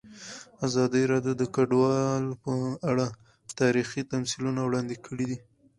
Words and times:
ازادي 0.67 1.03
راډیو 1.11 1.33
د 1.37 1.43
کډوال 1.55 2.23
په 2.43 2.53
اړه 2.89 3.05
تاریخي 3.59 4.01
تمثیلونه 4.13 4.59
وړاندې 4.63 4.95
کړي. 5.05 5.31